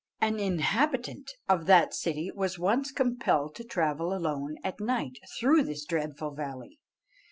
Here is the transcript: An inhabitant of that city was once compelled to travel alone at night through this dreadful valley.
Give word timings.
An 0.19 0.39
inhabitant 0.39 1.29
of 1.47 1.67
that 1.67 1.93
city 1.93 2.31
was 2.33 2.57
once 2.57 2.91
compelled 2.91 3.53
to 3.53 3.63
travel 3.63 4.15
alone 4.15 4.55
at 4.63 4.79
night 4.79 5.19
through 5.39 5.61
this 5.61 5.85
dreadful 5.85 6.31
valley. 6.33 6.79